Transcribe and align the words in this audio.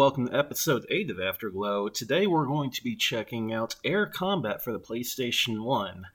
Welcome 0.00 0.28
to 0.28 0.34
episode 0.34 0.86
8 0.88 1.10
of 1.10 1.20
Afterglow. 1.20 1.90
Today 1.90 2.26
we're 2.26 2.46
going 2.46 2.70
to 2.70 2.82
be 2.82 2.96
checking 2.96 3.52
out 3.52 3.74
Air 3.84 4.06
Combat 4.06 4.64
for 4.64 4.72
the 4.72 4.80
PlayStation 4.80 5.62
1. 5.62 6.06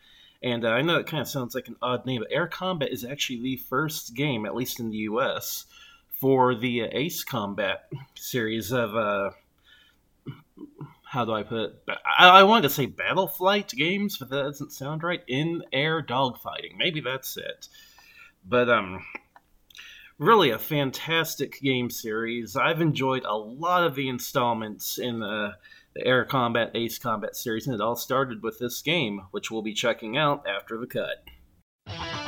And 0.41 0.65
uh, 0.65 0.69
I 0.69 0.81
know 0.81 0.97
it 0.97 1.05
kind 1.05 1.21
of 1.21 1.27
sounds 1.27 1.53
like 1.53 1.67
an 1.67 1.75
odd 1.83 2.03
name, 2.03 2.21
but 2.21 2.35
Air 2.35 2.47
Combat 2.47 2.91
is 2.91 3.05
actually 3.05 3.43
the 3.43 3.57
first 3.57 4.15
game, 4.15 4.47
at 4.47 4.55
least 4.55 4.79
in 4.79 4.89
the 4.89 4.97
US, 4.97 5.67
for 6.09 6.55
the 6.55 6.81
uh, 6.81 6.87
Ace 6.93 7.23
Combat 7.23 7.87
series 8.15 8.71
of, 8.71 8.95
uh, 8.95 9.29
how 11.03 11.23
do 11.23 11.33
I 11.33 11.43
put 11.43 11.59
it? 11.59 11.75
I, 12.17 12.39
I 12.39 12.43
wanted 12.43 12.63
to 12.63 12.73
say 12.73 12.87
Battle 12.87 13.27
Flight 13.27 13.67
games, 13.69 14.17
but 14.17 14.31
that 14.31 14.41
doesn't 14.41 14.71
sound 14.71 15.03
right. 15.03 15.21
In 15.27 15.63
air 15.71 16.01
dogfighting. 16.01 16.75
Maybe 16.75 17.01
that's 17.01 17.37
it. 17.37 17.67
But, 18.43 18.67
um, 18.67 19.05
really 20.17 20.51
a 20.51 20.59
fantastic 20.59 21.59
game 21.61 21.89
series. 21.89 22.55
I've 22.55 22.81
enjoyed 22.81 23.23
a 23.25 23.35
lot 23.35 23.83
of 23.83 23.95
the 23.95 24.09
installments 24.09 24.97
in 24.97 25.19
the, 25.19 25.55
the 25.93 26.05
Air 26.05 26.25
Combat 26.25 26.71
Ace 26.75 26.97
Combat 26.97 27.35
series, 27.35 27.67
and 27.67 27.75
it 27.75 27.81
all 27.81 27.95
started 27.95 28.43
with 28.43 28.59
this 28.59 28.81
game, 28.81 29.21
which 29.31 29.51
we'll 29.51 29.61
be 29.61 29.73
checking 29.73 30.17
out 30.17 30.45
after 30.47 30.77
the 30.77 30.87
cut. 30.87 32.24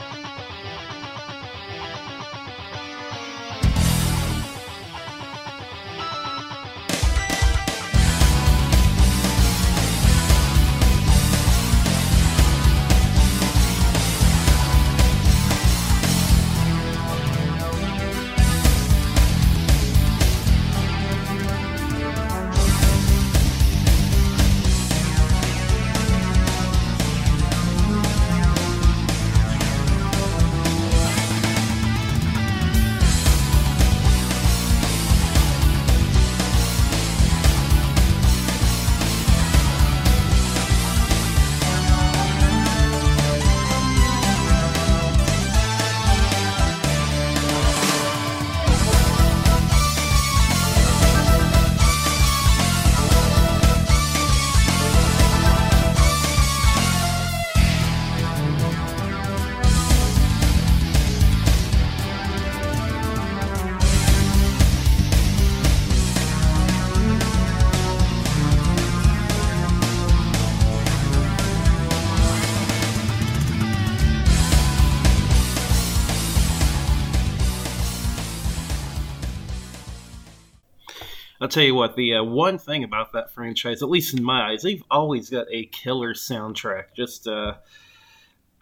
I'll 81.39 81.47
tell 81.47 81.63
you 81.63 81.75
what, 81.75 81.95
the 81.95 82.15
uh, 82.15 82.23
one 82.23 82.57
thing 82.57 82.83
about 82.83 83.13
that 83.13 83.31
franchise, 83.31 83.83
at 83.83 83.89
least 83.89 84.17
in 84.17 84.23
my 84.23 84.51
eyes, 84.51 84.63
they've 84.63 84.83
always 84.89 85.29
got 85.29 85.47
a 85.51 85.65
killer 85.67 86.13
soundtrack. 86.13 86.95
Just 86.95 87.27
uh, 87.27 87.55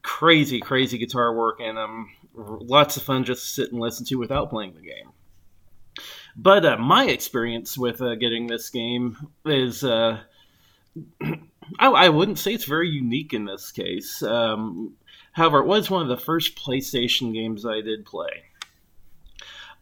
crazy, 0.01 0.59
crazy 0.59 0.97
guitar 0.97 1.33
work, 1.33 1.59
and 1.61 1.77
um, 1.77 2.11
lots 2.35 2.97
of 2.97 3.03
fun 3.03 3.23
just 3.23 3.43
to 3.45 3.51
sit 3.51 3.71
and 3.71 3.79
listen 3.79 4.05
to 4.07 4.15
without 4.15 4.49
playing 4.49 4.73
the 4.73 4.81
game. 4.81 5.11
But 6.35 6.65
uh, 6.65 6.77
my 6.77 7.05
experience 7.05 7.77
with 7.77 8.01
uh, 8.01 8.15
getting 8.15 8.47
this 8.47 8.69
game 8.69 9.29
is, 9.45 9.83
uh, 9.83 10.19
I, 11.79 11.87
I, 11.87 12.09
wouldn't 12.09 12.39
say 12.39 12.53
it's 12.53 12.65
very 12.65 12.89
unique 12.89 13.33
in 13.33 13.45
this 13.45 13.71
case. 13.71 14.21
Um, 14.21 14.95
however, 15.31 15.59
it 15.59 15.67
was 15.67 15.89
one 15.89 16.01
of 16.01 16.09
the 16.09 16.23
first 16.23 16.57
PlayStation 16.57 17.33
games 17.33 17.65
I 17.65 17.79
did 17.79 18.05
play. 18.05 18.43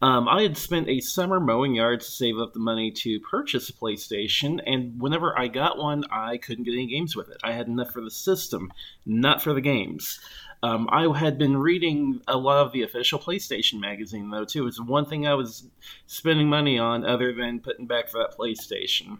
Um, 0.03 0.28
I 0.28 0.41
had 0.41 0.58
spent 0.58 0.90
a 0.90 1.00
summer 1.00 1.40
mowing 1.40 1.75
yards 1.75 2.06
to 2.06 2.12
save 2.12 2.38
up 2.38 2.52
the 2.52 2.59
money 2.59 2.91
to 2.91 3.22
purchase 3.22 3.69
a 3.69 3.74
PlayStation, 3.74 4.59
and 4.68 5.02
whenever 5.02 5.40
I 5.40 5.47
got 5.47 5.78
one, 5.78 6.03
I 6.12 6.36
couldn't 6.36 6.66
get 6.66 6.74
any 6.74 6.88
games 6.88 7.16
with 7.16 7.30
it. 7.30 7.38
I 7.41 7.53
had 7.53 7.68
enough 7.68 7.91
for 7.91 8.02
the 8.02 8.12
system, 8.12 8.69
not 9.06 9.42
for 9.42 9.53
the 9.53 9.62
games. 9.62 10.19
Um, 10.62 10.90
I 10.92 11.08
had 11.18 11.38
been 11.38 11.56
reading 11.56 12.19
a 12.28 12.36
lot 12.36 12.66
of 12.66 12.74
the 12.74 12.81
official 12.81 13.18
PlayStation 13.18 13.80
magazine, 13.80 14.30
though, 14.30 14.44
too. 14.44 14.68
It's 14.68 14.81
one 14.81 15.06
thing 15.06 15.25
I 15.25 15.36
was 15.36 15.69
spending 16.06 16.50
money 16.50 16.78
on 16.78 17.06
other 17.06 17.34
than 17.34 17.62
putting 17.62 17.88
back 17.88 18.09
for 18.09 18.18
that 18.18 18.38
PlayStation. 18.38 19.19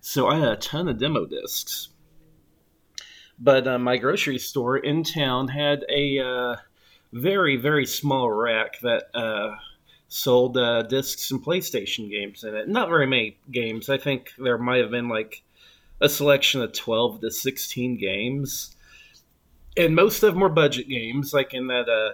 So 0.00 0.26
I 0.26 0.40
had 0.40 0.48
a 0.48 0.56
ton 0.56 0.88
of 0.88 0.98
demo 0.98 1.26
discs. 1.26 1.90
But 3.38 3.68
uh, 3.68 3.78
my 3.78 3.98
grocery 3.98 4.38
store 4.38 4.78
in 4.78 5.04
town 5.04 5.46
had 5.46 5.84
a 5.88 6.18
uh, 6.18 6.56
very, 7.12 7.54
very 7.54 7.86
small 7.86 8.32
rack 8.32 8.80
that. 8.80 9.04
Uh, 9.14 9.54
sold 10.14 10.56
uh, 10.56 10.82
discs 10.82 11.32
and 11.32 11.44
PlayStation 11.44 12.08
games 12.08 12.44
in 12.44 12.54
it. 12.54 12.68
Not 12.68 12.88
very 12.88 13.06
many 13.06 13.36
games. 13.50 13.90
I 13.90 13.98
think 13.98 14.30
there 14.38 14.56
might 14.56 14.80
have 14.80 14.92
been 14.92 15.08
like 15.08 15.42
a 16.00 16.08
selection 16.08 16.62
of 16.62 16.72
12 16.72 17.20
to 17.22 17.30
16 17.32 17.98
games. 17.98 18.76
And 19.76 19.96
most 19.96 20.22
of 20.22 20.32
them 20.32 20.40
were 20.40 20.48
budget 20.48 20.88
games, 20.88 21.34
like 21.34 21.52
in 21.52 21.66
that 21.66 21.88
uh, 21.88 22.12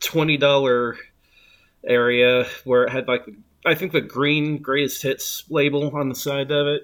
$20 0.00 0.96
area 1.86 2.46
where 2.64 2.84
it 2.84 2.90
had 2.90 3.08
like, 3.08 3.26
I 3.64 3.74
think 3.74 3.92
the 3.92 4.02
green 4.02 4.58
greatest 4.58 5.02
hits 5.02 5.44
label 5.48 5.96
on 5.96 6.10
the 6.10 6.14
side 6.14 6.50
of 6.50 6.66
it. 6.66 6.82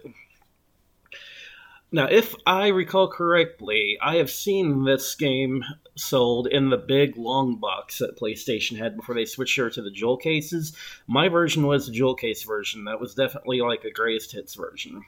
Now, 1.93 2.07
if 2.07 2.37
I 2.47 2.69
recall 2.69 3.09
correctly, 3.09 3.99
I 4.01 4.17
have 4.17 4.31
seen 4.31 4.85
this 4.85 5.15
game 5.17 5.65
sold 5.97 6.47
in 6.47 6.71
the 6.71 6.77
big 6.77 7.17
long 7.17 7.57
box 7.57 7.99
that 7.99 8.19
PlayStation 8.19 8.79
had 8.79 8.97
before 8.97 9.17
they 9.17 9.25
switched 9.25 9.59
over 9.59 9.71
to 9.71 9.83
the 9.83 9.91
jewel 9.91 10.17
cases. 10.17 10.77
My 11.09 11.29
version 11.29 11.67
was 11.67 11.87
the 11.87 11.93
jewel 11.93 12.15
case 12.15 12.45
version. 12.45 12.85
That 12.85 13.01
was 13.01 13.15
definitely 13.15 13.61
like 13.61 13.83
a 13.85 13.91
greatest 13.91 14.31
hits 14.31 14.55
version. 14.55 15.03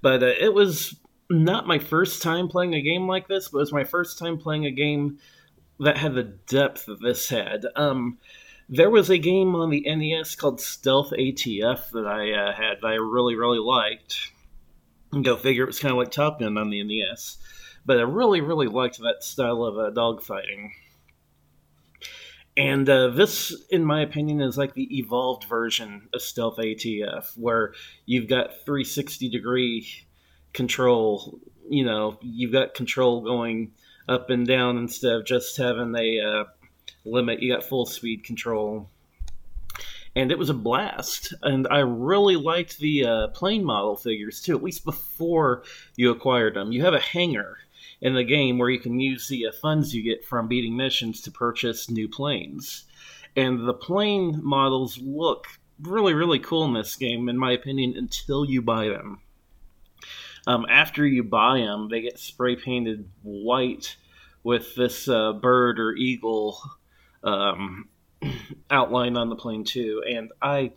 But 0.00 0.22
uh, 0.22 0.34
it 0.38 0.54
was 0.54 0.94
not 1.28 1.66
my 1.66 1.80
first 1.80 2.22
time 2.22 2.46
playing 2.46 2.74
a 2.74 2.80
game 2.80 3.08
like 3.08 3.26
this, 3.26 3.48
but 3.48 3.58
it 3.58 3.62
was 3.62 3.72
my 3.72 3.84
first 3.84 4.20
time 4.20 4.38
playing 4.38 4.66
a 4.66 4.70
game 4.70 5.18
that 5.80 5.96
had 5.96 6.14
the 6.14 6.22
depth 6.22 6.86
that 6.86 7.02
this 7.02 7.28
had. 7.28 7.66
Um, 7.74 8.18
there 8.68 8.90
was 8.90 9.10
a 9.10 9.18
game 9.18 9.56
on 9.56 9.70
the 9.70 9.84
NES 9.84 10.36
called 10.36 10.60
Stealth 10.60 11.10
ATF 11.10 11.90
that 11.90 12.06
I 12.06 12.32
uh, 12.32 12.52
had 12.52 12.78
that 12.82 12.86
I 12.86 12.94
really, 12.94 13.34
really 13.34 13.58
liked 13.58 14.30
Go 15.22 15.36
figure, 15.36 15.64
it 15.64 15.68
was 15.68 15.78
kind 15.78 15.92
of 15.92 15.98
like 15.98 16.10
Top 16.10 16.40
Gun 16.40 16.58
on 16.58 16.70
the 16.70 16.82
NES. 16.82 17.38
But 17.86 17.98
I 17.98 18.02
really, 18.02 18.40
really 18.40 18.66
liked 18.66 18.98
that 18.98 19.22
style 19.22 19.64
of 19.64 19.78
uh, 19.78 19.90
dogfighting. 19.90 20.70
And 22.56 22.88
uh, 22.90 23.08
this, 23.08 23.54
in 23.70 23.84
my 23.84 24.02
opinion, 24.02 24.40
is 24.40 24.58
like 24.58 24.74
the 24.74 24.98
evolved 24.98 25.44
version 25.44 26.08
of 26.12 26.20
Stealth 26.20 26.58
ATF, 26.58 27.38
where 27.38 27.72
you've 28.04 28.28
got 28.28 28.64
360 28.64 29.28
degree 29.30 29.88
control. 30.52 31.38
You 31.70 31.84
know, 31.84 32.18
you've 32.20 32.52
got 32.52 32.74
control 32.74 33.22
going 33.22 33.72
up 34.08 34.28
and 34.28 34.46
down 34.46 34.76
instead 34.76 35.12
of 35.12 35.24
just 35.24 35.56
having 35.56 35.94
a 35.96 36.20
uh, 36.20 36.44
limit. 37.04 37.40
You 37.40 37.54
got 37.54 37.64
full 37.64 37.86
speed 37.86 38.24
control 38.24 38.90
and 40.18 40.32
it 40.32 40.38
was 40.38 40.50
a 40.50 40.54
blast. 40.54 41.32
And 41.42 41.68
I 41.70 41.78
really 41.78 42.34
liked 42.34 42.78
the 42.78 43.04
uh, 43.04 43.28
plane 43.28 43.64
model 43.64 43.96
figures 43.96 44.42
too, 44.42 44.56
at 44.56 44.64
least 44.64 44.84
before 44.84 45.62
you 45.94 46.10
acquired 46.10 46.54
them. 46.54 46.72
You 46.72 46.82
have 46.82 46.94
a 46.94 47.00
hangar 47.00 47.58
in 48.00 48.16
the 48.16 48.24
game 48.24 48.58
where 48.58 48.68
you 48.68 48.80
can 48.80 48.98
use 48.98 49.28
the 49.28 49.46
uh, 49.46 49.52
funds 49.62 49.94
you 49.94 50.02
get 50.02 50.24
from 50.24 50.48
beating 50.48 50.76
missions 50.76 51.20
to 51.20 51.30
purchase 51.30 51.88
new 51.88 52.08
planes. 52.08 52.84
And 53.36 53.66
the 53.66 53.74
plane 53.74 54.40
models 54.42 54.98
look 55.00 55.46
really, 55.80 56.14
really 56.14 56.40
cool 56.40 56.64
in 56.64 56.74
this 56.74 56.96
game, 56.96 57.28
in 57.28 57.38
my 57.38 57.52
opinion, 57.52 57.94
until 57.96 58.44
you 58.44 58.60
buy 58.60 58.88
them. 58.88 59.20
Um, 60.48 60.66
after 60.68 61.06
you 61.06 61.22
buy 61.22 61.58
them, 61.58 61.90
they 61.90 62.00
get 62.00 62.18
spray 62.18 62.56
painted 62.56 63.08
white 63.22 63.96
with 64.42 64.74
this 64.74 65.08
uh, 65.08 65.34
bird 65.34 65.78
or 65.78 65.94
eagle 65.94 66.60
um, 67.22 67.88
outline 68.70 69.16
on 69.16 69.28
the 69.28 69.36
plane 69.36 69.64
too, 69.64 70.02
and 70.08 70.30
I 70.40 70.72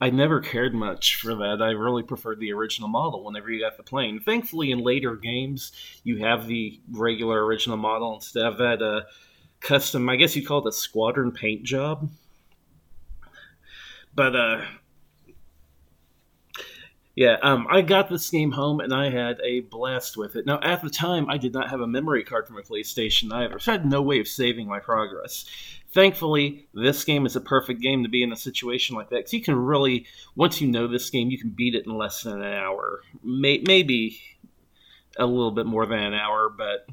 I 0.00 0.10
never 0.10 0.40
cared 0.40 0.74
much 0.74 1.16
for 1.16 1.34
that. 1.36 1.62
I 1.62 1.70
really 1.70 2.02
preferred 2.02 2.40
the 2.40 2.52
original 2.52 2.88
model 2.88 3.24
whenever 3.24 3.50
you 3.50 3.60
got 3.60 3.76
the 3.76 3.84
plane. 3.84 4.18
Thankfully, 4.18 4.72
in 4.72 4.80
later 4.80 5.14
games, 5.14 5.70
you 6.02 6.18
have 6.18 6.48
the 6.48 6.80
regular 6.90 7.44
original 7.44 7.76
model 7.76 8.14
instead 8.14 8.44
of 8.44 8.58
that 8.58 8.82
uh, 8.82 9.02
custom. 9.60 10.08
I 10.08 10.16
guess 10.16 10.34
you 10.34 10.44
call 10.44 10.66
it 10.66 10.68
a 10.68 10.72
squadron 10.72 11.30
paint 11.30 11.62
job. 11.62 12.10
But 14.14 14.34
uh, 14.34 14.62
Yeah, 17.14 17.36
um, 17.42 17.66
I 17.70 17.82
got 17.82 18.08
this 18.08 18.30
game 18.30 18.52
home 18.52 18.80
and 18.80 18.92
I 18.94 19.10
had 19.10 19.38
a 19.44 19.60
blast 19.60 20.16
with 20.16 20.34
it. 20.34 20.46
Now, 20.46 20.58
at 20.62 20.82
the 20.82 20.88
time, 20.88 21.28
I 21.28 21.36
did 21.36 21.52
not 21.52 21.68
have 21.68 21.80
a 21.80 21.86
memory 21.86 22.24
card 22.24 22.46
for 22.46 22.54
my 22.54 22.62
PlayStation 22.62 23.32
either, 23.32 23.58
so 23.58 23.72
I 23.72 23.76
had 23.76 23.86
no 23.86 24.00
way 24.00 24.18
of 24.18 24.28
saving 24.28 24.66
my 24.66 24.80
progress. 24.80 25.44
Thankfully, 25.92 26.68
this 26.72 27.04
game 27.04 27.26
is 27.26 27.36
a 27.36 27.40
perfect 27.40 27.82
game 27.82 28.02
to 28.02 28.08
be 28.08 28.22
in 28.22 28.32
a 28.32 28.36
situation 28.36 28.96
like 28.96 29.10
that 29.10 29.16
because 29.16 29.34
you 29.34 29.42
can 29.42 29.56
really, 29.56 30.06
once 30.34 30.60
you 30.60 30.68
know 30.68 30.86
this 30.86 31.10
game, 31.10 31.30
you 31.30 31.38
can 31.38 31.50
beat 31.50 31.74
it 31.74 31.86
in 31.86 31.96
less 31.96 32.22
than 32.22 32.40
an 32.40 32.54
hour, 32.54 33.00
May- 33.22 33.62
maybe 33.66 34.18
a 35.18 35.26
little 35.26 35.50
bit 35.50 35.66
more 35.66 35.84
than 35.84 35.98
an 35.98 36.14
hour, 36.14 36.48
but 36.48 36.86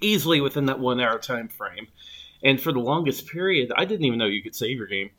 easily 0.00 0.40
within 0.40 0.66
that 0.66 0.80
one 0.80 1.00
hour 1.00 1.18
time 1.18 1.48
frame. 1.48 1.86
And 2.42 2.60
for 2.60 2.72
the 2.72 2.80
longest 2.80 3.26
period, 3.26 3.72
I 3.74 3.86
didn't 3.86 4.04
even 4.04 4.18
know 4.18 4.26
you 4.26 4.42
could 4.42 4.54
save 4.54 4.76
your 4.76 4.86
game. 4.86 5.10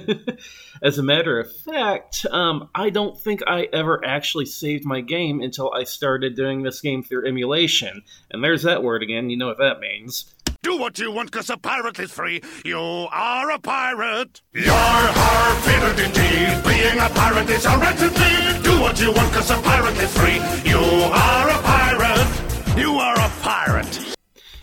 As 0.82 0.98
a 0.98 1.02
matter 1.02 1.38
of 1.38 1.54
fact, 1.54 2.24
um, 2.30 2.70
I 2.74 2.88
don't 2.88 3.18
think 3.18 3.42
I 3.46 3.68
ever 3.74 4.02
actually 4.02 4.46
saved 4.46 4.86
my 4.86 5.02
game 5.02 5.42
until 5.42 5.70
I 5.74 5.84
started 5.84 6.34
doing 6.34 6.62
this 6.62 6.80
game 6.80 7.02
through 7.02 7.28
emulation. 7.28 8.02
And 8.30 8.42
there's 8.42 8.62
that 8.62 8.82
word 8.82 9.02
again, 9.02 9.28
you 9.28 9.36
know 9.36 9.48
what 9.48 9.58
that 9.58 9.80
means. 9.80 10.34
Do 10.62 10.78
what 10.78 10.96
you 11.00 11.10
want, 11.10 11.32
cause 11.32 11.50
a 11.50 11.56
pirate 11.56 11.98
is 11.98 12.12
free. 12.12 12.40
You 12.64 12.78
are 12.78 13.50
a 13.50 13.58
pirate. 13.58 14.42
You're 14.52 14.72
har, 14.72 15.54
fiddle 15.62 15.90
indeed. 15.90 16.62
Being 16.62 17.00
a 17.00 17.08
pirate 17.08 17.50
is 17.50 17.64
a 17.66 17.76
right 17.78 18.00
indeed. 18.00 18.62
Do 18.62 18.80
what 18.80 19.00
you 19.00 19.10
want, 19.10 19.32
cause 19.32 19.50
a 19.50 19.60
pirate 19.60 19.96
is 19.96 20.16
free. 20.16 20.36
You 20.70 20.78
are 20.78 21.48
a 21.50 21.62
pirate. 21.62 22.78
You 22.78 22.92
are 22.92 23.16
a 23.16 23.28
pirate. 23.42 24.14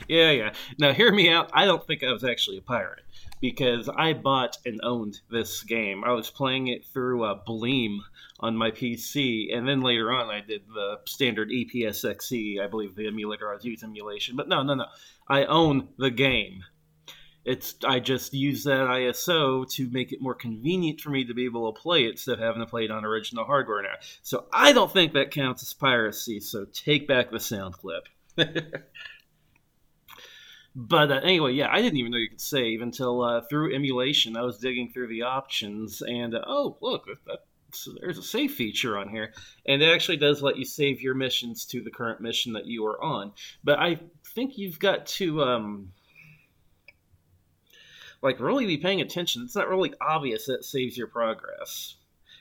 Yeah, 0.07 0.31
yeah. 0.31 0.53
Now, 0.77 0.93
hear 0.93 1.11
me 1.11 1.29
out. 1.29 1.49
I 1.53 1.65
don't 1.65 1.85
think 1.85 2.01
I 2.01 2.13
was 2.13 2.23
actually 2.23 2.59
a 2.59 2.61
pirate 2.61 3.03
because 3.41 3.89
I 3.89 4.13
bought 4.13 4.57
and 4.65 4.79
owned 4.83 5.21
this 5.29 5.63
game. 5.63 6.03
I 6.03 6.11
was 6.11 6.29
playing 6.29 6.67
it 6.67 6.85
through 6.85 7.23
uh, 7.23 7.39
Bleem 7.47 7.99
on 8.39 8.55
my 8.55 8.71
PC, 8.71 9.55
and 9.55 9.67
then 9.67 9.81
later 9.81 10.11
on 10.11 10.29
I 10.29 10.41
did 10.41 10.63
the 10.67 10.99
standard 11.05 11.49
EPSXE, 11.49 12.61
I 12.61 12.67
believe 12.67 12.95
the 12.95 13.07
emulator 13.07 13.49
I 13.49 13.55
was 13.55 13.65
using 13.65 13.89
emulation. 13.89 14.35
But 14.35 14.47
no, 14.47 14.63
no, 14.63 14.75
no. 14.75 14.85
I 15.27 15.45
own 15.45 15.89
the 15.97 16.11
game. 16.11 16.63
It's 17.45 17.75
I 17.85 17.99
just 17.99 18.33
use 18.33 18.65
that 18.65 18.87
ISO 18.87 19.69
to 19.71 19.89
make 19.89 20.11
it 20.11 20.21
more 20.21 20.35
convenient 20.35 20.99
for 20.99 21.09
me 21.09 21.23
to 21.25 21.33
be 21.33 21.45
able 21.45 21.71
to 21.71 21.81
play 21.81 22.05
it 22.05 22.11
instead 22.11 22.33
of 22.33 22.39
having 22.39 22.61
to 22.61 22.67
play 22.67 22.83
it 22.83 22.91
on 22.91 23.05
original 23.05 23.45
hardware 23.45 23.81
now. 23.81 23.95
So 24.21 24.45
I 24.51 24.73
don't 24.73 24.91
think 24.91 25.13
that 25.13 25.31
counts 25.31 25.63
as 25.63 25.73
piracy. 25.73 26.41
So 26.41 26.65
take 26.65 27.07
back 27.07 27.31
the 27.31 27.39
sound 27.39 27.75
clip. 27.75 28.07
But 30.81 31.11
uh, 31.11 31.15
anyway, 31.15 31.51
yeah, 31.55 31.67
I 31.69 31.81
didn't 31.81 31.97
even 31.97 32.13
know 32.13 32.17
you 32.17 32.29
could 32.29 32.39
save 32.39 32.81
until 32.81 33.21
uh, 33.21 33.41
through 33.41 33.75
emulation. 33.75 34.37
I 34.37 34.43
was 34.43 34.59
digging 34.59 34.89
through 34.93 35.07
the 35.07 35.23
options, 35.23 36.01
and 36.01 36.33
uh, 36.33 36.41
oh, 36.47 36.77
look, 36.79 37.05
there's 37.99 38.17
a 38.17 38.23
save 38.23 38.53
feature 38.53 38.97
on 38.97 39.09
here, 39.09 39.33
and 39.65 39.81
it 39.81 39.93
actually 39.93 40.15
does 40.15 40.41
let 40.41 40.55
you 40.55 40.63
save 40.63 41.01
your 41.01 41.15
missions 41.15 41.65
to 41.65 41.81
the 41.81 41.91
current 41.91 42.21
mission 42.21 42.53
that 42.53 42.65
you 42.65 42.85
are 42.85 43.03
on. 43.03 43.33
But 43.61 43.79
I 43.79 43.99
think 44.33 44.57
you've 44.57 44.79
got 44.79 45.05
to 45.07 45.43
um, 45.43 45.91
like 48.21 48.39
really 48.39 48.65
be 48.65 48.77
paying 48.77 49.01
attention. 49.01 49.43
It's 49.43 49.57
not 49.57 49.67
really 49.67 49.93
obvious 49.99 50.45
that 50.45 50.59
it 50.59 50.63
saves 50.63 50.97
your 50.97 51.07
progress. 51.07 51.95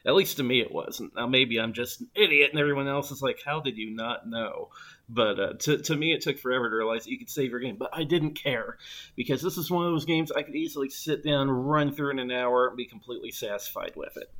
At 0.08 0.14
least 0.14 0.38
to 0.38 0.42
me, 0.42 0.62
it 0.62 0.72
wasn't. 0.72 1.14
Now 1.14 1.26
maybe 1.26 1.60
I'm 1.60 1.74
just 1.74 2.00
an 2.00 2.08
idiot, 2.14 2.48
and 2.50 2.58
everyone 2.58 2.88
else 2.88 3.10
is 3.10 3.20
like, 3.20 3.42
"How 3.44 3.60
did 3.60 3.76
you 3.76 3.90
not 3.90 4.26
know?" 4.26 4.70
But 5.06 5.38
uh, 5.38 5.52
to, 5.58 5.76
to 5.76 5.96
me, 5.96 6.14
it 6.14 6.22
took 6.22 6.38
forever 6.38 6.70
to 6.70 6.76
realize 6.76 7.06
you 7.06 7.18
could 7.18 7.28
save 7.28 7.50
your 7.50 7.60
game. 7.60 7.76
But 7.78 7.90
I 7.92 8.04
didn't 8.04 8.32
care 8.32 8.78
because 9.16 9.42
this 9.42 9.58
is 9.58 9.70
one 9.70 9.84
of 9.84 9.92
those 9.92 10.06
games 10.06 10.32
I 10.32 10.44
could 10.44 10.56
easily 10.56 10.88
sit 10.88 11.22
down, 11.22 11.50
run 11.50 11.92
through 11.92 12.12
in 12.12 12.20
an 12.20 12.30
hour, 12.30 12.68
and 12.68 12.76
be 12.76 12.86
completely 12.86 13.30
satisfied 13.30 13.92
with 13.96 14.16
it. 14.16 14.32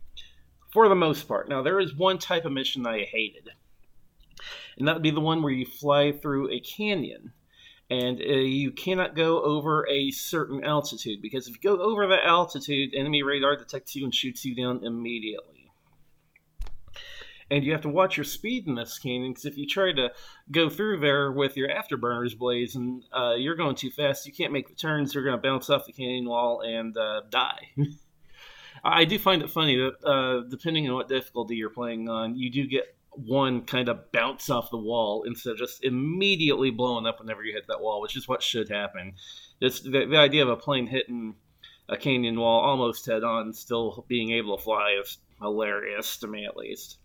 For 0.70 0.88
the 0.88 0.94
most 0.94 1.28
part. 1.28 1.50
Now, 1.50 1.60
there 1.60 1.80
is 1.80 1.94
one 1.94 2.16
type 2.16 2.46
of 2.46 2.52
mission 2.52 2.86
I 2.86 3.04
hated, 3.04 3.50
and 4.78 4.88
that 4.88 4.94
would 4.94 5.02
be 5.02 5.10
the 5.10 5.20
one 5.20 5.42
where 5.42 5.52
you 5.52 5.66
fly 5.66 6.12
through 6.12 6.50
a 6.50 6.60
canyon 6.60 7.34
and 7.90 8.20
uh, 8.20 8.24
you 8.24 8.70
cannot 8.70 9.16
go 9.16 9.42
over 9.42 9.86
a 9.88 10.10
certain 10.10 10.62
altitude 10.64 11.22
because 11.22 11.46
if 11.46 11.54
you 11.54 11.60
go 11.62 11.82
over 11.82 12.06
that 12.06 12.24
altitude, 12.24 12.94
enemy 12.94 13.22
radar 13.22 13.56
detects 13.56 13.96
you 13.96 14.04
and 14.04 14.14
shoots 14.14 14.44
you 14.44 14.54
down 14.54 14.84
immediately 14.84 15.57
and 17.50 17.64
you 17.64 17.72
have 17.72 17.80
to 17.82 17.88
watch 17.88 18.16
your 18.16 18.24
speed 18.24 18.66
in 18.66 18.74
this 18.74 18.98
canyon 18.98 19.32
because 19.32 19.46
if 19.46 19.56
you 19.56 19.66
try 19.66 19.92
to 19.92 20.10
go 20.50 20.68
through 20.68 21.00
there 21.00 21.32
with 21.32 21.56
your 21.56 21.68
afterburners 21.68 22.36
blaze 22.36 22.74
and 22.74 23.04
uh, 23.16 23.34
you're 23.34 23.56
going 23.56 23.74
too 23.74 23.90
fast, 23.90 24.26
you 24.26 24.32
can't 24.32 24.52
make 24.52 24.68
the 24.68 24.74
turns. 24.74 25.14
You're 25.14 25.24
going 25.24 25.36
to 25.36 25.42
bounce 25.42 25.70
off 25.70 25.86
the 25.86 25.92
canyon 25.92 26.28
wall 26.28 26.60
and 26.60 26.96
uh, 26.96 27.22
die. 27.30 27.68
I 28.84 29.04
do 29.04 29.18
find 29.18 29.42
it 29.42 29.50
funny 29.50 29.76
that 29.76 30.08
uh, 30.08 30.48
depending 30.48 30.88
on 30.88 30.94
what 30.94 31.08
difficulty 31.08 31.56
you're 31.56 31.70
playing 31.70 32.08
on, 32.08 32.36
you 32.36 32.50
do 32.50 32.66
get 32.66 32.94
one 33.10 33.62
kind 33.62 33.88
of 33.88 34.12
bounce 34.12 34.48
off 34.50 34.70
the 34.70 34.76
wall 34.76 35.24
instead 35.24 35.52
of 35.52 35.58
just 35.58 35.82
immediately 35.82 36.70
blowing 36.70 37.06
up 37.06 37.18
whenever 37.18 37.42
you 37.42 37.52
hit 37.52 37.66
that 37.66 37.80
wall, 37.80 38.00
which 38.00 38.16
is 38.16 38.28
what 38.28 38.42
should 38.42 38.68
happen. 38.68 39.14
Just 39.60 39.84
the, 39.84 40.06
the 40.06 40.16
idea 40.16 40.42
of 40.42 40.48
a 40.48 40.56
plane 40.56 40.86
hitting 40.86 41.34
a 41.88 41.96
canyon 41.96 42.38
wall 42.38 42.60
almost 42.60 43.06
head 43.06 43.24
on, 43.24 43.52
still 43.52 44.04
being 44.08 44.30
able 44.32 44.56
to 44.56 44.62
fly 44.62 44.96
is 45.00 45.18
hilarious 45.40 46.18
to 46.18 46.28
me 46.28 46.44
at 46.44 46.56
least. 46.56 46.98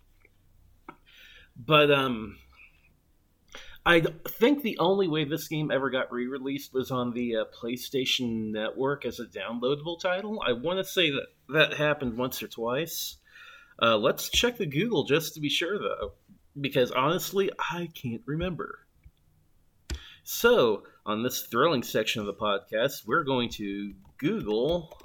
But 1.56 1.92
um, 1.92 2.38
I 3.86 4.02
think 4.28 4.62
the 4.62 4.78
only 4.80 5.08
way 5.08 5.26
this 5.26 5.48
game 5.48 5.70
ever 5.70 5.90
got 5.90 6.12
re-released 6.12 6.74
was 6.74 6.90
on 6.90 7.14
the 7.14 7.38
uh, 7.38 7.46
PlayStation 7.54 8.52
Network 8.52 9.06
as 9.06 9.20
a 9.20 9.26
downloadable 9.26 10.00
title. 10.00 10.42
I 10.46 10.54
want 10.54 10.80
to 10.80 10.86
say 10.86 11.10
that 11.12 11.28
that 11.50 11.74
happened 11.74 12.18
once 12.18 12.42
or 12.42 12.48
twice. 12.48 13.18
Uh, 13.82 13.98
let's 13.98 14.30
check 14.30 14.58
the 14.58 14.66
Google 14.66 15.04
just 15.04 15.34
to 15.34 15.42
be 15.42 15.50
sure, 15.50 15.78
though, 15.80 16.14
because 16.60 16.92
honestly, 16.92 17.52
I 17.60 17.90
can't 17.94 18.22
remember. 18.26 18.88
So, 20.24 20.84
on 21.06 21.22
this 21.22 21.42
thrilling 21.42 21.84
section 21.84 22.22
of 22.22 22.28
the 22.28 22.34
podcast, 22.34 23.06
we're 23.06 23.26
going 23.26 23.50
to 23.50 23.94
Google 24.18 24.98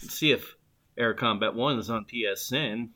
and 0.00 0.10
see 0.10 0.30
if 0.30 0.54
Air 0.96 1.14
Combat 1.14 1.54
1 1.54 1.78
is 1.80 1.90
on 1.90 2.04
PSN. 2.04 2.90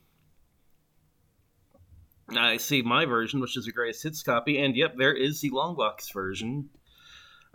I 2.35 2.57
see 2.57 2.81
my 2.81 3.05
version, 3.05 3.39
which 3.39 3.55
is 3.55 3.65
the 3.65 3.71
greatest 3.71 4.03
hits 4.03 4.21
copy, 4.21 4.59
and 4.59 4.75
yep, 4.75 4.95
there 4.97 5.13
is 5.13 5.39
the 5.39 5.49
long 5.49 5.75
box 5.75 6.11
version. 6.11 6.69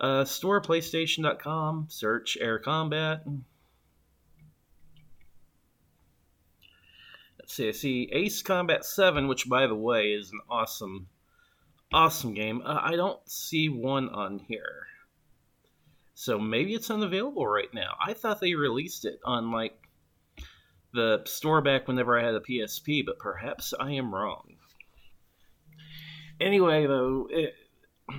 Uh, 0.01 0.25
store 0.25 0.63
PlayStation.com, 0.63 1.87
search 1.91 2.39
Air 2.41 2.59
Combat. 2.59 3.23
Let's 7.39 7.55
see, 7.55 7.69
I 7.69 7.73
see 7.73 8.09
Ace 8.13 8.41
Combat 8.41 8.85
7, 8.85 9.29
which, 9.29 9.49
by 9.49 9.67
the 9.67 9.75
way, 9.75 10.13
is 10.13 10.31
an 10.31 10.41
awesome, 10.49 11.09
awesome 11.93 12.33
game. 12.33 12.63
Uh, 12.65 12.81
I 12.83 12.97
don't 12.97 13.21
see 13.29 13.69
one 13.69 14.09
on 14.09 14.39
here. 14.39 14.87
So 16.15 16.39
maybe 16.39 16.73
it's 16.73 16.91
unavailable 16.91 17.47
right 17.47 17.73
now. 17.75 17.97
I 18.01 18.15
thought 18.15 18.41
they 18.41 18.55
released 18.55 19.05
it 19.05 19.21
on, 19.25 19.51
like, 19.51 19.77
the 20.95 21.23
store 21.27 21.61
back 21.61 21.89
whenever 21.89 22.19
I 22.19 22.25
had 22.25 22.35
a 22.35 22.41
PSP, 22.41 23.05
but 23.05 23.19
perhaps 23.19 23.75
I 23.79 23.93
am 23.93 24.15
wrong 24.15 24.57
anyway, 26.43 26.87
though, 26.87 27.29
it, 27.31 27.55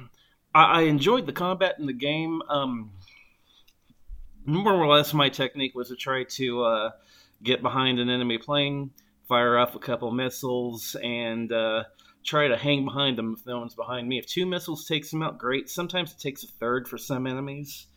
I, 0.55 0.63
I, 0.63 0.81
enjoyed 0.81 1.25
the 1.25 1.33
combat 1.33 1.75
in 1.79 1.85
the 1.85 1.93
game. 1.93 2.41
Um, 2.49 2.91
more 4.45 4.73
or 4.73 4.87
less, 4.87 5.13
my 5.13 5.29
technique 5.29 5.75
was 5.75 5.89
to 5.89 5.95
try 5.95 6.23
to 6.23 6.63
uh, 6.63 6.91
get 7.41 7.61
behind 7.61 7.99
an 7.99 8.09
enemy 8.09 8.37
plane, 8.37 8.91
fire 9.27 9.57
off 9.57 9.75
a 9.75 9.79
couple 9.79 10.11
missiles, 10.11 10.95
and 11.03 11.51
uh, 11.51 11.83
try 12.23 12.47
to 12.47 12.57
hang 12.57 12.85
behind 12.85 13.17
them 13.17 13.35
if 13.37 13.45
no 13.45 13.59
one's 13.59 13.75
behind 13.75 14.07
me. 14.07 14.17
If 14.17 14.27
two 14.27 14.45
missiles 14.45 14.85
takes 14.85 15.11
them 15.11 15.21
out, 15.21 15.37
great. 15.37 15.69
Sometimes 15.69 16.11
it 16.11 16.19
takes 16.19 16.43
a 16.43 16.47
third 16.47 16.87
for 16.87 16.97
some 16.97 17.27
enemies. 17.27 17.87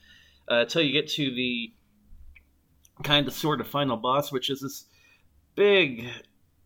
Uh, 0.49 0.61
until 0.61 0.83
you 0.83 0.93
get 0.93 1.09
to 1.09 1.35
the 1.35 1.73
kind 3.03 3.27
of 3.27 3.35
sort 3.35 3.61
of 3.61 3.67
final 3.67 3.97
boss, 3.97 4.31
which 4.31 4.49
is 4.49 4.61
this 4.61 4.85
big, 5.57 6.09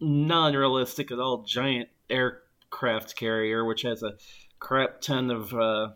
non 0.01 0.55
realistic 0.55 1.11
at 1.11 1.19
all 1.19 1.43
giant 1.45 1.89
air 2.11 2.43
craft 2.71 3.17
carrier, 3.17 3.65
which 3.65 3.83
has 3.83 4.03
a 4.03 4.15
crap 4.59 5.01
ton 5.01 5.31
of 5.31 5.53
uh, 5.53 5.89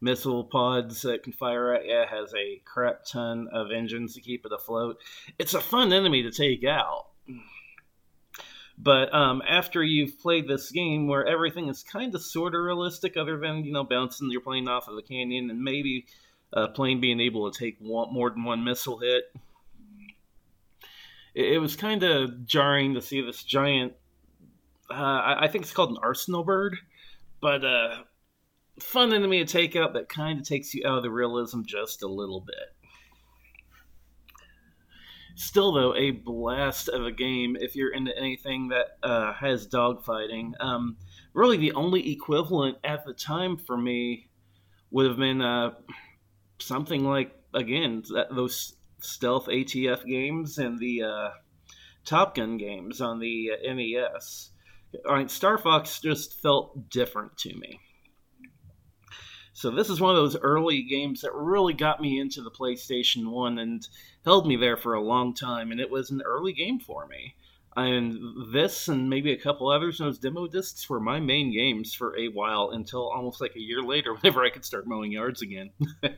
missile 0.00 0.44
pods 0.44 1.02
that 1.02 1.22
can 1.22 1.32
fire 1.32 1.74
at 1.74 1.84
you, 1.84 2.04
has 2.08 2.32
a 2.34 2.60
crap 2.64 3.04
ton 3.04 3.48
of 3.52 3.70
engines 3.70 4.14
to 4.14 4.20
keep 4.20 4.46
it 4.46 4.52
afloat. 4.52 4.98
It's 5.38 5.54
a 5.54 5.60
fun 5.60 5.92
enemy 5.92 6.22
to 6.22 6.30
take 6.30 6.64
out. 6.64 7.06
But 8.82 9.12
um, 9.14 9.42
after 9.46 9.82
you've 9.82 10.18
played 10.18 10.48
this 10.48 10.70
game 10.70 11.06
where 11.06 11.26
everything 11.26 11.68
is 11.68 11.82
kind 11.82 12.14
of 12.14 12.22
sort 12.22 12.54
of 12.54 12.62
realistic, 12.62 13.16
other 13.16 13.36
than 13.38 13.64
you 13.64 13.72
know 13.72 13.84
bouncing 13.84 14.30
your 14.30 14.40
plane 14.40 14.68
off 14.68 14.88
of 14.88 14.96
a 14.96 15.02
canyon 15.02 15.50
and 15.50 15.62
maybe 15.62 16.06
a 16.52 16.68
plane 16.68 17.00
being 17.00 17.20
able 17.20 17.50
to 17.50 17.58
take 17.58 17.76
one, 17.78 18.12
more 18.12 18.30
than 18.30 18.44
one 18.44 18.64
missile 18.64 18.98
hit, 18.98 19.24
it, 21.34 21.54
it 21.54 21.58
was 21.58 21.76
kind 21.76 22.02
of 22.02 22.46
jarring 22.46 22.94
to 22.94 23.02
see 23.02 23.20
this 23.20 23.42
giant 23.42 23.92
uh, 24.90 25.36
I 25.40 25.48
think 25.48 25.64
it's 25.64 25.72
called 25.72 25.90
an 25.90 25.98
arsenal 26.02 26.44
bird, 26.44 26.76
but 27.40 27.64
uh, 27.64 28.02
fun 28.80 29.12
enemy 29.12 29.44
to 29.44 29.50
take 29.50 29.76
out 29.76 29.94
that 29.94 30.08
kind 30.08 30.40
of 30.40 30.46
takes 30.46 30.74
you 30.74 30.86
out 30.86 30.98
of 30.98 31.02
the 31.02 31.10
realism 31.10 31.62
just 31.66 32.02
a 32.02 32.08
little 32.08 32.40
bit. 32.40 32.74
Still, 35.36 35.72
though, 35.72 35.94
a 35.94 36.10
blast 36.10 36.88
of 36.88 37.06
a 37.06 37.12
game 37.12 37.56
if 37.58 37.74
you're 37.74 37.94
into 37.94 38.16
anything 38.16 38.68
that 38.68 38.98
uh, 39.02 39.32
has 39.32 39.66
dogfighting. 39.66 40.52
Um, 40.60 40.96
really, 41.32 41.56
the 41.56 41.72
only 41.72 42.12
equivalent 42.12 42.76
at 42.84 43.04
the 43.06 43.14
time 43.14 43.56
for 43.56 43.76
me 43.76 44.28
would 44.90 45.06
have 45.06 45.16
been 45.16 45.40
uh, 45.40 45.70
something 46.58 47.04
like, 47.04 47.32
again, 47.54 48.02
those 48.30 48.74
stealth 48.98 49.46
ATF 49.46 50.04
games 50.04 50.58
and 50.58 50.78
the 50.78 51.04
uh, 51.04 51.30
Top 52.04 52.34
Gun 52.34 52.58
games 52.58 53.00
on 53.00 53.18
the 53.18 53.52
uh, 53.52 53.72
NES. 53.72 54.50
All 55.06 55.14
right, 55.14 55.30
Star 55.30 55.56
Fox 55.56 56.00
just 56.00 56.40
felt 56.40 56.90
different 56.90 57.36
to 57.38 57.54
me. 57.54 57.78
So 59.52 59.70
this 59.70 59.90
is 59.90 60.00
one 60.00 60.10
of 60.10 60.16
those 60.16 60.38
early 60.38 60.82
games 60.82 61.20
that 61.20 61.34
really 61.34 61.74
got 61.74 62.00
me 62.00 62.18
into 62.18 62.40
the 62.42 62.50
PlayStation 62.50 63.30
1 63.30 63.58
and 63.58 63.86
held 64.24 64.46
me 64.46 64.56
there 64.56 64.76
for 64.76 64.94
a 64.94 65.02
long 65.02 65.34
time, 65.34 65.70
and 65.70 65.80
it 65.80 65.90
was 65.90 66.10
an 66.10 66.22
early 66.24 66.52
game 66.52 66.78
for 66.80 67.06
me. 67.06 67.34
And 67.76 68.18
this 68.52 68.88
and 68.88 69.08
maybe 69.08 69.32
a 69.32 69.40
couple 69.40 69.68
others, 69.68 69.98
those 69.98 70.18
demo 70.18 70.46
discs 70.46 70.88
were 70.88 70.98
my 70.98 71.20
main 71.20 71.52
games 71.52 71.94
for 71.94 72.16
a 72.16 72.28
while 72.28 72.70
until 72.70 73.08
almost 73.08 73.40
like 73.40 73.54
a 73.54 73.60
year 73.60 73.82
later, 73.82 74.14
whenever 74.20 74.42
I 74.44 74.50
could 74.50 74.64
start 74.64 74.86
mowing 74.86 75.12
yards 75.12 75.42
again. 75.42 75.70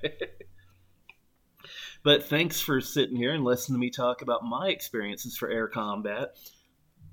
but 2.02 2.24
thanks 2.24 2.60
for 2.60 2.80
sitting 2.80 3.16
here 3.16 3.32
and 3.34 3.44
listening 3.44 3.76
to 3.76 3.80
me 3.80 3.90
talk 3.90 4.22
about 4.22 4.44
my 4.44 4.68
experiences 4.68 5.36
for 5.36 5.50
air 5.50 5.68
combat. 5.68 6.36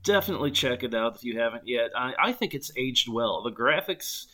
Definitely 0.04 0.52
check 0.52 0.84
it 0.84 0.94
out 0.94 1.18
if 1.18 1.24
you 1.24 1.40
haven't 1.40 1.68
yet. 1.68 1.92
I, 1.96 2.14
I 2.20 2.32
think 2.32 2.54
it's 2.54 2.72
aged 2.78 3.10
well. 3.10 3.44
The 3.44 3.52
graphics 3.52 4.28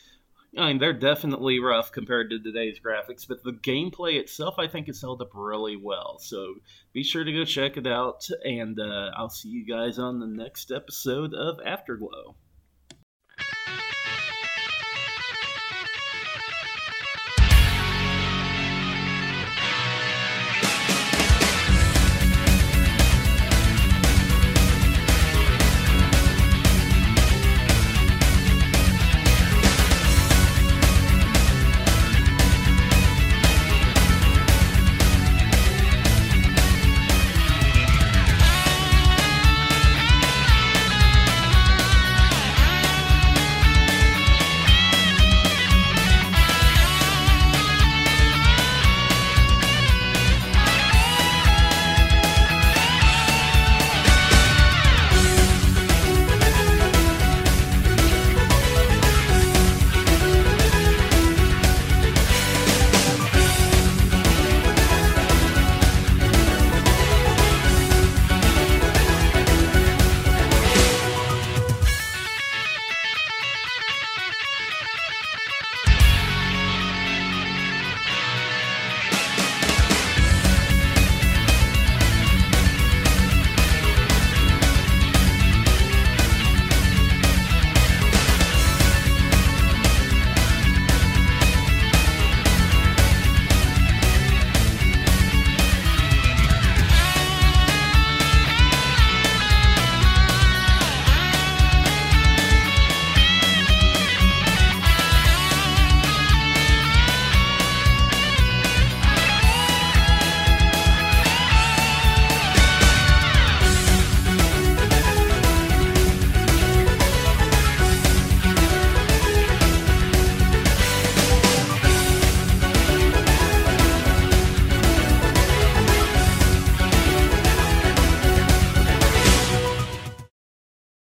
I 0.57 0.67
mean, 0.69 0.77
they're 0.77 0.93
definitely 0.93 1.59
rough 1.59 1.91
compared 1.91 2.29
to 2.29 2.39
today's 2.39 2.79
graphics, 2.79 3.27
but 3.27 3.43
the 3.43 3.51
gameplay 3.51 4.15
itself, 4.19 4.55
I 4.57 4.67
think, 4.67 4.87
is 4.87 5.01
held 5.01 5.21
up 5.21 5.31
really 5.33 5.75
well. 5.75 6.17
So 6.19 6.55
be 6.93 7.03
sure 7.03 7.25
to 7.25 7.33
go 7.33 7.43
check 7.43 7.75
it 7.75 7.85
out, 7.85 8.25
and 8.43 8.79
uh, 8.79 9.11
I'll 9.17 9.29
see 9.29 9.49
you 9.49 9.65
guys 9.65 9.99
on 9.99 10.19
the 10.19 10.27
next 10.27 10.71
episode 10.71 11.33
of 11.33 11.59
Afterglow. 11.65 12.35